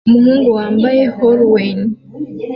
[0.07, 1.79] Umuhungu wambaye Halloween